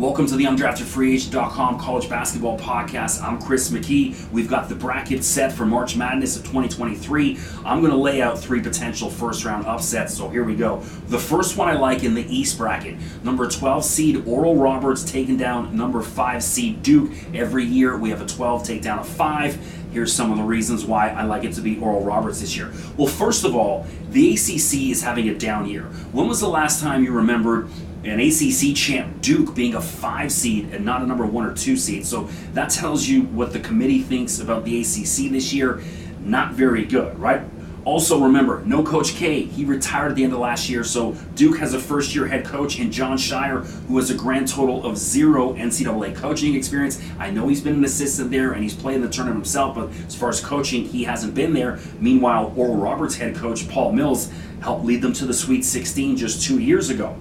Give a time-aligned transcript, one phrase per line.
[0.00, 3.22] Welcome to the UndraftedFreeAgent.com College Basketball Podcast.
[3.22, 4.28] I'm Chris McKee.
[4.32, 7.38] We've got the bracket set for March Madness of 2023.
[7.64, 10.80] I'm going to lay out three potential first round upsets, so here we go.
[11.06, 15.36] The first one I like in the East bracket number 12 seed Oral Roberts taking
[15.36, 17.12] down number 5 seed Duke.
[17.32, 19.84] Every year we have a 12 take down a 5.
[19.92, 22.72] Here's some of the reasons why I like it to be Oral Roberts this year.
[22.96, 25.84] Well, first of all, the ACC is having a down year.
[26.10, 27.70] When was the last time you remembered
[28.04, 31.76] an ACC champ, Duke, being a five seed and not a number one or two
[31.76, 32.06] seed.
[32.06, 35.82] So that tells you what the committee thinks about the ACC this year.
[36.20, 37.42] Not very good, right?
[37.84, 39.42] Also, remember, no Coach K.
[39.42, 42.46] He retired at the end of last year, so Duke has a first year head
[42.46, 47.02] coach in Jon Scheyer, who has a grand total of zero NCAA coaching experience.
[47.18, 49.90] I know he's been an assistant there and he's played in the tournament himself, but
[50.06, 51.78] as far as coaching, he hasn't been there.
[52.00, 56.42] Meanwhile, Oral Roberts head coach Paul Mills helped lead them to the Sweet 16 just
[56.42, 57.14] two years ago.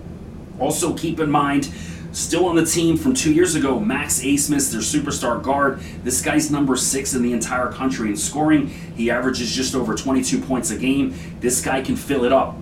[0.59, 1.69] Also, keep in mind,
[2.11, 5.79] still on the team from two years ago, Max Abmas, their superstar guard.
[6.03, 8.67] This guy's number six in the entire country in scoring.
[8.67, 11.15] He averages just over 22 points a game.
[11.39, 12.55] This guy can fill it up.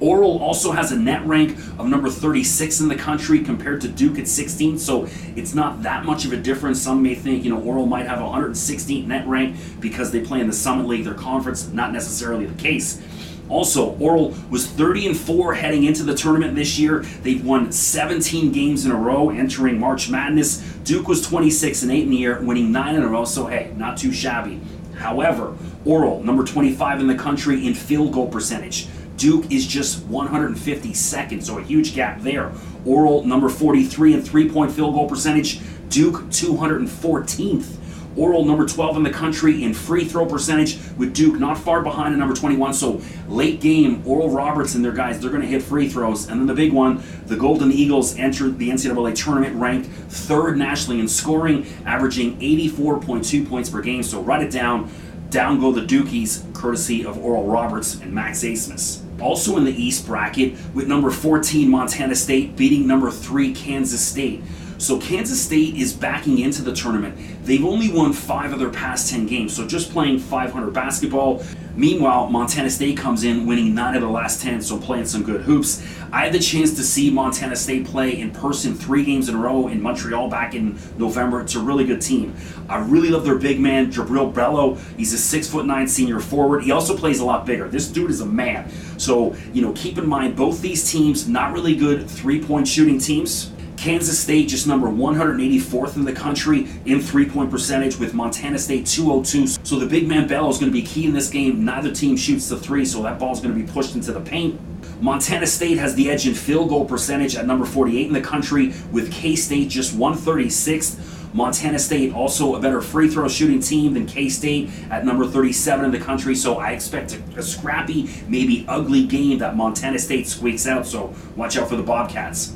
[0.00, 4.18] Oral also has a net rank of number 36 in the country compared to Duke
[4.18, 6.82] at 16, so it's not that much of a difference.
[6.82, 10.40] Some may think, you know, Oral might have a 116th net rank because they play
[10.40, 11.68] in the Summit League, their conference.
[11.68, 13.00] Not necessarily the case.
[13.48, 17.00] Also, Oral was 30 and 4 heading into the tournament this year.
[17.22, 20.58] They've won 17 games in a row entering March Madness.
[20.84, 23.72] Duke was 26 and 8 in the year, winning 9 in a row, so hey,
[23.76, 24.60] not too shabby.
[24.96, 28.88] However, Oral, number 25 in the country in field goal percentage.
[29.16, 32.52] Duke is just 152nd, so a huge gap there.
[32.84, 35.60] Oral, number 43 in three point field goal percentage.
[35.88, 37.76] Duke, 214th.
[38.16, 42.12] Oral number 12 in the country in free throw percentage, with Duke not far behind
[42.12, 42.74] at number 21.
[42.74, 46.28] So late game, Oral Roberts and their guys, they're going to hit free throws.
[46.28, 51.00] And then the big one, the Golden Eagles entered the NCAA tournament ranked third nationally
[51.00, 54.02] in scoring, averaging 84.2 points per game.
[54.02, 54.90] So write it down.
[55.30, 59.00] Down go the Dukies, courtesy of Oral Roberts and Max Abmas.
[59.20, 64.42] Also in the East bracket, with number 14 Montana State beating number 3 Kansas State.
[64.78, 67.16] So Kansas State is backing into the tournament.
[67.44, 71.42] They've only won five of their past 10 games, so just playing 500 basketball.
[71.76, 75.40] Meanwhile, Montana State comes in winning nine of the last 10, so playing some good
[75.40, 75.84] hoops.
[76.12, 79.38] I had the chance to see Montana State play in person three games in a
[79.38, 81.40] row in Montreal back in November.
[81.40, 82.34] It's a really good team.
[82.68, 84.78] I really love their big man, Jubrile Belo.
[84.96, 86.62] He's a six foot nine senior forward.
[86.62, 87.68] He also plays a lot bigger.
[87.68, 88.70] This dude is a man.
[88.96, 92.98] So, you know, keep in mind both these teams, not really good three point shooting
[93.00, 93.50] teams.
[93.84, 98.86] Kansas State just number 184th in the country in three point percentage with Montana State
[98.86, 99.62] 202.
[99.62, 101.66] So the big man Belo is going to be key in this game.
[101.66, 104.22] Neither team shoots the three, so that ball is going to be pushed into the
[104.22, 104.58] paint.
[105.02, 108.72] Montana State has the edge in field goal percentage at number 48 in the country
[108.90, 111.34] with K State just 136th.
[111.34, 115.84] Montana State also a better free throw shooting team than K State at number 37
[115.84, 116.34] in the country.
[116.34, 120.86] So I expect a, a, scrappy, maybe ugly game that Montana State squeaks out.
[120.86, 122.54] So watch out for the Bobcats.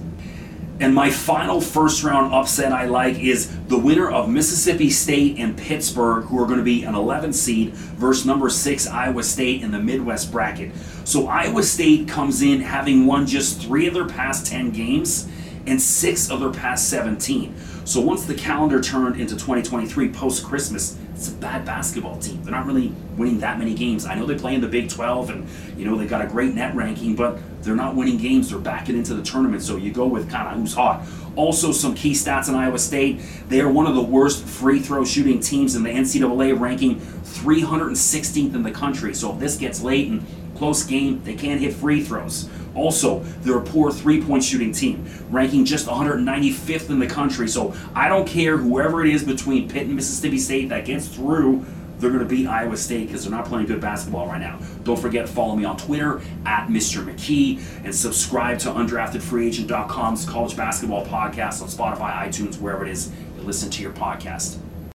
[0.81, 5.59] And my final first round upset I like is the winner of Mississippi State and
[5.59, 9.73] Pittsburgh, who are going to be an 11 seed, versus number six Iowa State in
[9.73, 10.73] the Midwest bracket.
[11.05, 15.29] So Iowa State comes in having won just three of their past 10 games
[15.67, 17.57] and six of their past 17.
[17.85, 22.41] So once the calendar turned into 2023 post Christmas, it's a bad basketball team.
[22.45, 24.07] They're not really winning that many games.
[24.07, 26.55] I know they play in the Big 12 and you know they got a great
[26.55, 28.51] net ranking, but they're not winning games.
[28.51, 31.05] They're backing into the tournament, so you go with kind of who's hot.
[31.35, 33.21] Also, some key stats in Iowa State.
[33.49, 38.55] They are one of the worst free throw shooting teams in the NCAA, ranking 316th
[38.55, 39.13] in the country.
[39.13, 40.25] So if this gets late and
[40.57, 42.49] close game, they can't hit free throws.
[42.75, 47.49] Also, they're a poor three point shooting team, ranking just 195th in the country.
[47.49, 51.65] So I don't care whoever it is between Pitt and Mississippi State that gets through
[51.99, 54.59] they're going to beat Iowa State because they're not playing good basketball right now.
[54.85, 57.05] Don't forget to follow me on Twitter at Mr.
[57.05, 63.43] McKee and subscribe to UndraftedFreeAgent.com's college basketball podcast on Spotify, iTunes, wherever it is you
[63.43, 64.59] listen to your podcast.